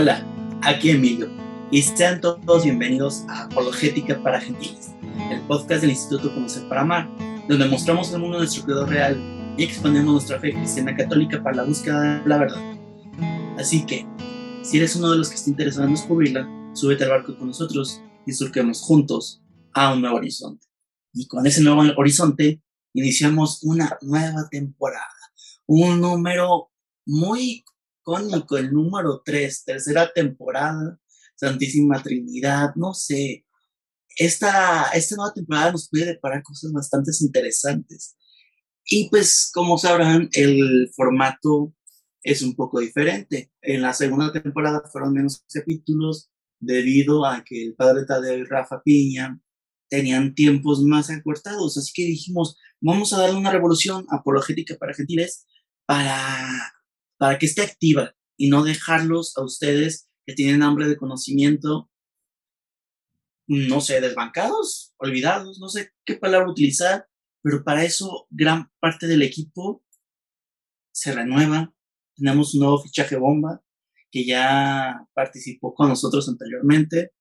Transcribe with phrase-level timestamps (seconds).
[0.00, 0.24] Hola,
[0.62, 1.28] aquí Emilio
[1.72, 4.92] y sean todos bienvenidos a Apologética para Gentiles,
[5.28, 7.10] el podcast del Instituto Conocer para Amar,
[7.48, 11.64] donde mostramos el mundo nuestro creador real y expandemos nuestra fe cristiana católica para la
[11.64, 12.78] búsqueda de la verdad.
[13.58, 14.06] Así que,
[14.62, 18.00] si eres uno de los que está interesado en descubrirla, súbete al barco con nosotros
[18.24, 19.42] y surquemos juntos
[19.74, 20.64] a un nuevo horizonte.
[21.12, 22.62] Y con ese nuevo horizonte
[22.94, 25.10] iniciamos una nueva temporada,
[25.66, 26.70] un número
[27.04, 27.64] muy
[28.08, 30.98] icónico, el número 3, tercera temporada,
[31.36, 33.44] Santísima Trinidad, no sé.
[34.16, 38.16] Esta, esta nueva temporada nos puede deparar cosas bastante interesantes.
[38.84, 41.74] Y pues, como sabrán, el formato
[42.22, 43.52] es un poco diferente.
[43.60, 48.82] En la segunda temporada fueron menos capítulos debido a que el padre Tadeo y Rafa
[48.82, 49.38] Piña
[49.88, 51.76] tenían tiempos más acortados.
[51.76, 55.46] Así que dijimos, vamos a darle una revolución apologética para gentiles
[55.86, 56.77] para
[57.18, 61.90] para que esté activa y no dejarlos a ustedes que tienen hambre de conocimiento,
[63.46, 67.06] no sé, desbancados, olvidados, no sé qué palabra utilizar,
[67.42, 69.84] pero para eso gran parte del equipo
[70.92, 71.74] se renueva.
[72.16, 73.62] Tenemos un nuevo fichaje bomba
[74.10, 77.12] que ya participó con nosotros anteriormente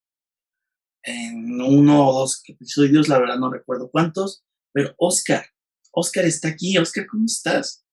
[1.03, 5.45] en uno o dos episodios, la verdad no recuerdo cuántos, pero Oscar,
[5.91, 6.77] Oscar está aquí.
[6.77, 7.86] Oscar, ¿cómo estás?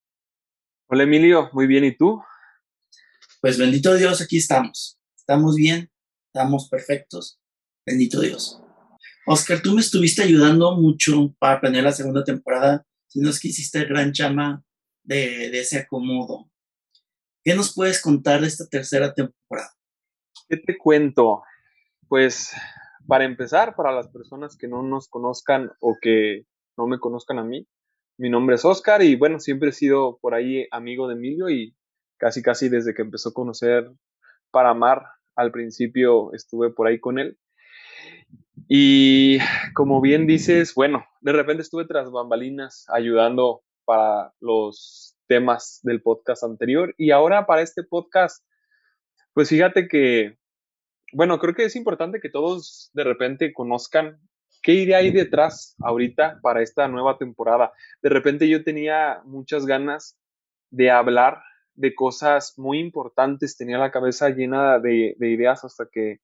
[0.87, 2.23] Hola Emilio, muy bien, ¿y tú?
[3.41, 5.01] Pues bendito Dios, aquí estamos.
[5.17, 5.91] Estamos bien,
[6.27, 7.41] estamos perfectos.
[7.87, 8.61] Bendito Dios.
[9.27, 13.49] Oscar, tú me estuviste ayudando mucho para planear la segunda temporada, si no es que
[13.49, 14.63] hiciste gran chama
[15.03, 16.51] de, de ese acomodo.
[17.43, 19.73] ¿Qué nos puedes contar de esta tercera temporada?
[20.51, 21.43] ¿Qué te cuento?
[22.09, 22.53] Pues
[23.07, 26.43] para empezar, para las personas que no nos conozcan o que
[26.77, 27.67] no me conozcan a mí,
[28.17, 31.75] mi nombre es Oscar y bueno, siempre he sido por ahí amigo de Emilio y
[32.17, 33.91] casi casi desde que empezó a conocer
[34.51, 37.39] para amar, al principio estuve por ahí con él.
[38.69, 39.39] Y
[39.75, 46.45] como bien dices, bueno, de repente estuve tras bambalinas ayudando para los temas del podcast
[46.45, 48.45] anterior y ahora para este podcast,
[49.33, 50.39] pues fíjate que,
[51.13, 54.20] bueno, creo que es importante que todos de repente conozcan
[54.64, 57.73] ¿qué idea hay detrás ahorita para esta nueva temporada?
[58.02, 60.19] De repente yo tenía muchas ganas
[60.70, 61.42] de hablar
[61.75, 66.20] de cosas muy importantes, tenía la cabeza llena de, ideas hasta que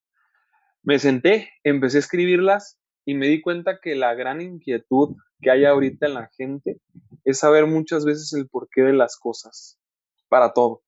[0.83, 5.67] me senté, empecé a escribirlas y me di cuenta que la gran inquietud que hay
[5.67, 6.81] ahorita en la gente
[7.25, 9.79] es saber muchas veces el porqué de las cosas,
[10.29, 10.83] para todo.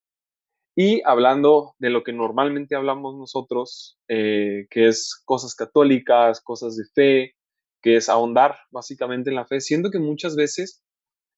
[0.75, 6.85] Y hablando de lo que normalmente hablamos nosotros, eh, que es cosas católicas, cosas de
[6.95, 7.37] fe,
[7.83, 10.83] que es ahondar básicamente en la fe, siendo que muchas veces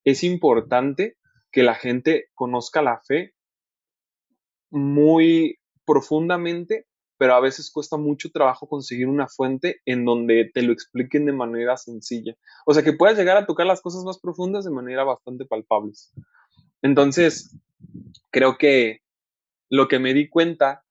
[0.04, 1.16] es importante
[1.50, 3.34] que la gente conozca la fe
[4.70, 10.72] muy profundamente, pero a veces cuesta mucho trabajo conseguir una fuente en donde te lo
[10.72, 12.36] expliquen de manera sencilla.
[12.66, 16.12] O sea, que puedas llegar a tocar las cosas más profundas de manera bastante palpables.
[16.82, 17.56] Entonces,
[18.30, 19.00] creo que
[19.70, 20.84] lo que me di cuenta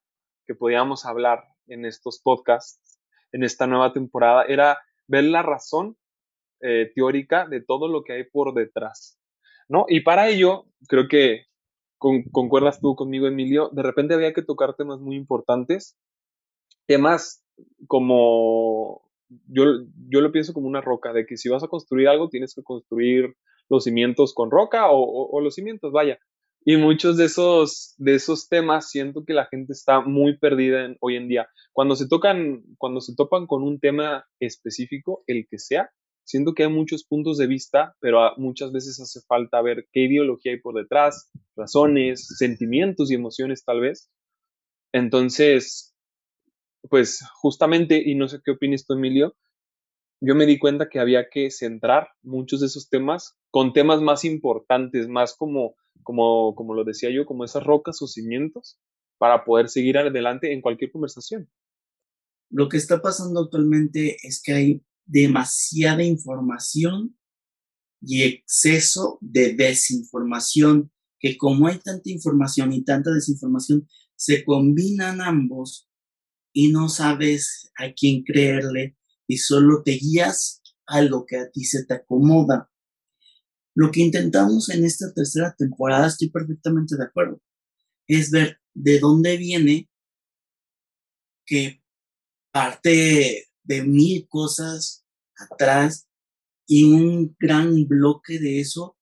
[0.46, 2.98] que podíamos hablar en estos podcasts,
[3.32, 5.96] en esta nueva temporada, era ver la razón
[6.60, 9.18] eh, teórica de todo lo que hay por detrás,
[9.68, 9.86] ¿no?
[9.88, 11.44] Y para ello, creo que
[11.98, 15.96] concuerdas tú conmigo, Emilio, de repente había que tocar temas muy importantes,
[16.86, 17.42] temas
[17.86, 19.10] como,
[19.46, 19.64] yo,
[20.08, 22.62] yo lo pienso como una roca, de que si vas a construir algo, tienes que
[22.62, 23.34] construir
[23.70, 26.18] los cimientos con roca o los cimientos, vaya,
[26.64, 31.16] y muchos de esos, de esos temas siento que la gente está muy perdida hoy
[31.16, 31.48] en día.
[31.72, 35.90] Cuando se tocan, cuando se topan con un tema específico, el que sea,
[36.24, 40.52] siento que hay muchos puntos de vista, pero muchas veces hace falta ver qué ideología
[40.52, 44.10] hay por detrás, razones, sentimientos y emociones tal vez.
[44.92, 45.94] Entonces,
[46.88, 49.36] pues justamente, y no sé qué opinas tú, Emilio,
[50.26, 54.24] yo me di cuenta que había que centrar muchos de esos temas con temas más
[54.24, 58.78] importantes, más como como, como lo decía yo, como esas rocas o cimientos
[59.18, 61.50] para poder seguir adelante en cualquier conversación.
[62.50, 67.16] Lo que está pasando actualmente es que hay demasiada información
[68.00, 75.88] y exceso de desinformación, que como hay tanta información y tanta desinformación, se combinan ambos
[76.52, 78.96] y no sabes a quién creerle
[79.34, 82.70] y solo te guías a lo que a ti se te acomoda.
[83.74, 87.42] Lo que intentamos en esta tercera temporada, estoy perfectamente de acuerdo,
[88.06, 89.90] es ver de dónde viene
[91.44, 91.82] que
[92.52, 95.04] parte de mil cosas
[95.36, 96.08] atrás
[96.68, 98.96] y un gran bloque de eso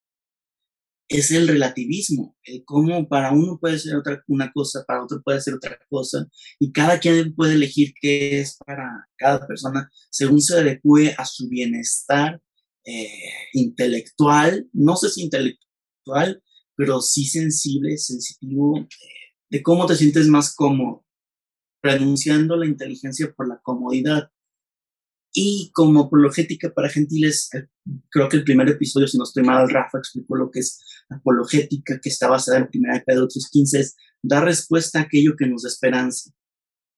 [1.18, 5.40] es el relativismo, el cómo para uno puede ser otra, una cosa, para otro puede
[5.40, 6.26] ser otra cosa,
[6.58, 11.48] y cada quien puede elegir qué es para cada persona según se adecue a su
[11.48, 12.40] bienestar
[12.84, 13.08] eh,
[13.52, 16.42] intelectual, no sé si intelectual,
[16.76, 18.88] pero sí sensible, sensitivo, eh,
[19.50, 21.04] de cómo te sientes más cómodo,
[21.82, 24.30] renunciando la inteligencia por la comodidad.
[25.34, 27.68] Y como apologética para gentiles, eh,
[28.11, 32.00] creo que el primer episodio, si no estoy mal, Rafa explicó lo que es apologética,
[32.00, 35.62] que está basada en primera de Pedro 3.15, es dar respuesta a aquello que nos
[35.62, 36.31] da esperanza.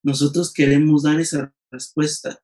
[0.02, 2.38] Nosotros queremos dar esa respuesta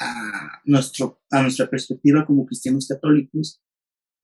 [0.00, 3.60] a, nuestro, a nuestra perspectiva como cristianos católicos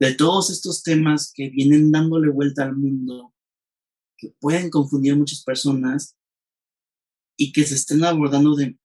[0.00, 3.34] de todos estos temas que vienen dándole vuelta al mundo,
[4.16, 6.16] que pueden confundir a muchas personas
[7.36, 8.78] y que se estén abordando de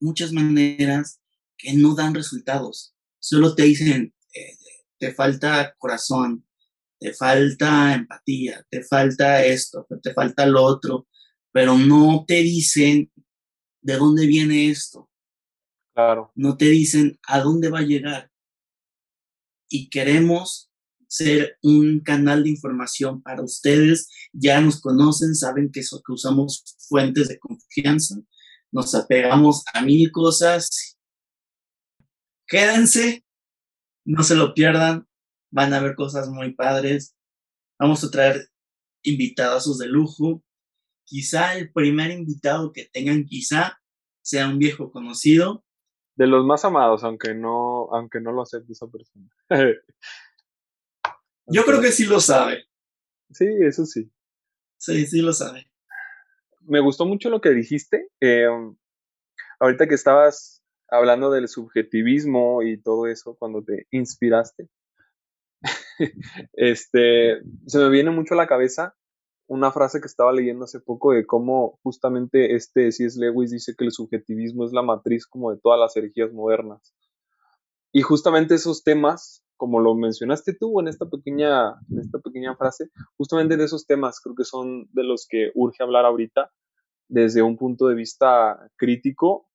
[0.00, 1.20] muchas maneras
[1.58, 2.95] que no dan resultados.
[3.28, 4.56] Solo te dicen, eh,
[5.00, 6.46] te falta corazón,
[7.00, 11.08] te falta empatía, te falta esto, te falta lo otro,
[11.50, 13.10] pero no te dicen
[13.82, 15.10] de dónde viene esto.
[15.92, 16.30] Claro.
[16.36, 18.30] No te dicen a dónde va a llegar.
[19.68, 20.70] Y queremos
[21.08, 24.08] ser un canal de información para ustedes.
[24.32, 28.14] Ya nos conocen, saben que, eso, que usamos fuentes de confianza,
[28.70, 30.95] nos apegamos a mil cosas
[32.46, 33.24] quédense,
[34.04, 35.06] no se lo pierdan,
[35.50, 37.16] van a ver cosas muy padres.
[37.78, 38.48] Vamos a traer
[39.02, 40.42] invitados de lujo.
[41.04, 43.80] Quizá el primer invitado que tengan, quizá
[44.22, 45.64] sea un viejo conocido.
[46.16, 49.28] De los más amados, aunque no, aunque no lo acepte esa persona.
[51.46, 52.64] Yo creo que sí lo sabe.
[53.30, 54.10] Sí, eso sí.
[54.78, 55.70] Sí, sí lo sabe.
[56.60, 58.08] Me gustó mucho lo que dijiste.
[58.20, 58.46] Eh,
[59.60, 60.55] ahorita que estabas
[60.88, 64.68] hablando del subjetivismo y todo eso, cuando te inspiraste,
[66.52, 68.94] este, se me viene mucho a la cabeza
[69.48, 73.18] una frase que estaba leyendo hace poco de cómo justamente este C.S.
[73.18, 76.94] Lewis dice que el subjetivismo es la matriz como de todas las herejías modernas.
[77.92, 82.90] Y justamente esos temas, como lo mencionaste tú en esta pequeña, en esta pequeña frase,
[83.16, 86.50] justamente de esos temas creo que son de los que urge hablar ahorita
[87.08, 89.45] desde un punto de vista crítico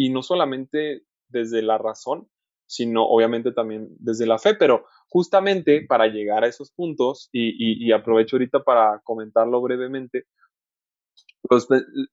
[0.00, 2.26] y no solamente desde la razón,
[2.66, 8.36] sino obviamente también desde la fe, pero justamente para llegar a esos puntos, y, aprovecho
[8.36, 10.24] ahorita para comentarlo brevemente,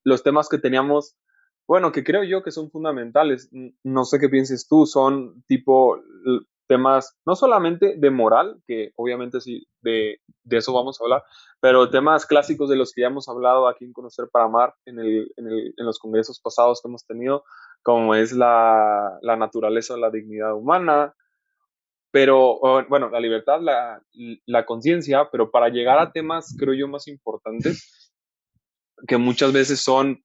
[0.03, 1.15] los, temas que teníamos,
[1.65, 3.49] bueno, que creo yo que son fundamentales,
[3.83, 5.97] no sé qué pienses tú, son tipo
[6.67, 11.23] temas no solamente de moral, que obviamente sí, de, de, eso vamos a hablar,
[11.59, 14.99] pero temas clásicos de los que ya hemos hablado aquí en Conocer para Amar, en,
[14.99, 17.43] el, en, los congresos pasados que hemos tenido,
[17.83, 21.13] como es la, la naturaleza la dignidad humana,
[22.11, 22.59] pero
[22.89, 24.01] bueno, la libertad, la,
[24.45, 28.11] la conciencia, pero para llegar a temas, creo yo, más importantes,
[29.07, 30.23] que muchas veces son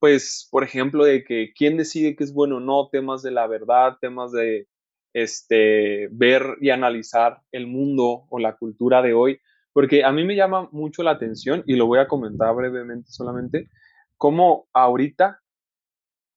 [0.00, 3.46] pues, por ejemplo, de que quién decide qué es bueno o no, temas de la
[3.46, 4.66] verdad, temas de
[5.12, 9.40] este, ver y analizar el mundo o la cultura de hoy,
[9.72, 13.68] porque a mí me llama mucho la atención y lo voy a comentar brevemente solamente,
[14.16, 15.40] cómo ahorita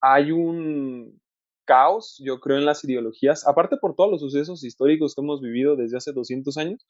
[0.02, 1.20] hay un
[1.66, 5.76] caos, yo creo, en las ideologías, aparte por todos los sucesos históricos que hemos vivido
[5.76, 6.86] desde hace 200 años,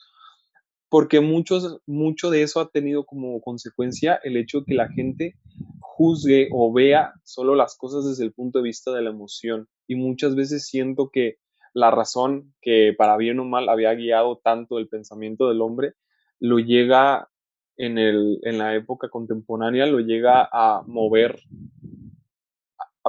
[0.90, 5.36] porque muchos, mucho de eso ha tenido como consecuencia el hecho de que la gente
[5.80, 9.68] juzgue o vea solo las cosas desde el punto de vista de la emoción.
[9.88, 11.38] Y muchas veces siento que
[11.74, 15.94] la razón que para bien o mal había guiado tanto el pensamiento del hombre,
[16.40, 17.30] lo llega
[17.78, 21.40] en, el, en la época contemporánea, lo llega a mover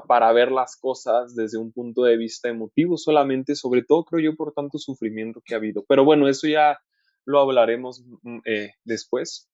[0.09, 4.37] para ver las cosas desde un punto de vista emotivo solamente, sobre todo creo yo
[4.37, 5.85] por tanto sufrimiento que ha habido.
[5.88, 6.78] Pero bueno, eso ya
[7.25, 9.49] lo hablaremos mm, eh, después.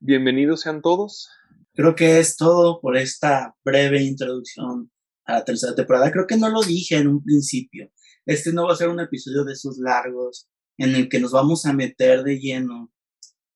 [0.00, 1.28] Bienvenidos sean todos.
[1.74, 4.90] Creo que es todo por esta breve introducción
[5.24, 6.10] a la tercera temporada.
[6.10, 7.90] Creo que no lo dije en un principio.
[8.26, 11.66] Este no va a ser un episodio de esos largos en el que nos vamos
[11.66, 12.92] a meter de lleno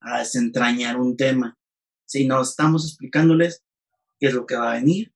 [0.01, 1.59] a desentrañar un tema,
[2.05, 3.65] sino estamos explicándoles
[4.19, 5.15] qué es lo que va a venir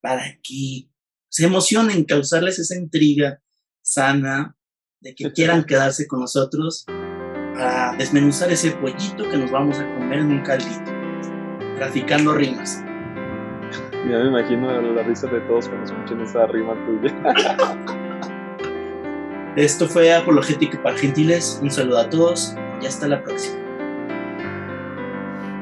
[0.00, 0.88] para que
[1.28, 3.42] se emocionen, causarles esa intriga
[3.82, 4.56] sana
[5.00, 6.84] de que quieran quedarse con nosotros
[7.54, 10.92] para desmenuzar ese pollito que nos vamos a comer en un caldito,
[11.76, 12.82] traficando rimas.
[14.08, 17.96] Ya me imagino la risa de todos cuando escuchen esa rima tuya.
[19.56, 21.58] Esto fue Apologética para Gentiles.
[21.60, 23.56] Un saludo a todos y hasta la próxima.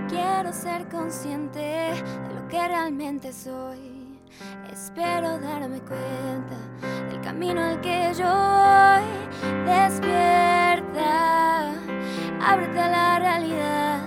[0.08, 4.18] Quiero ser consciente de lo que realmente soy.
[4.70, 6.58] Espero darme cuenta
[7.08, 9.04] del camino al que yo voy.
[9.64, 11.72] Despierta,
[12.40, 14.00] Ábrete a la realidad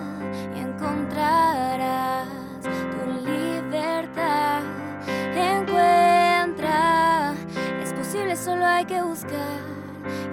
[0.56, 2.11] y encontrarás
[8.82, 9.60] hay que buscar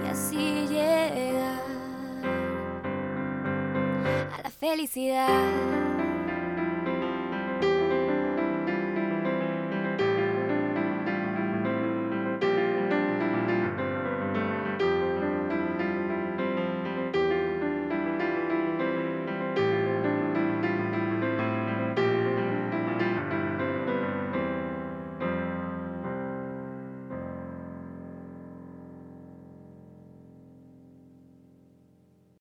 [0.03, 1.61] y así llegar
[4.33, 5.98] a la felicidad.